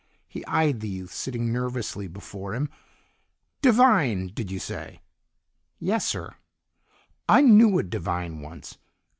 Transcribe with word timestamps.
He 0.27 0.43
eyed 0.47 0.79
the 0.79 0.89
youth 0.89 1.13
sitting 1.13 1.53
nervously 1.53 2.07
before 2.07 2.55
him. 2.55 2.71
"Devine, 3.61 4.31
did 4.33 4.49
you 4.49 4.57
say?" 4.57 5.03
"Yes, 5.77 6.05
sir." 6.07 6.33
"I 7.29 7.41
knew 7.41 7.77
a 7.77 7.83
Devine 7.83 8.41
once. 8.41 8.79